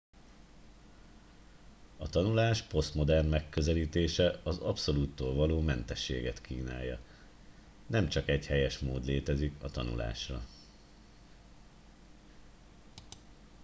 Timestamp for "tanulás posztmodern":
2.09-3.27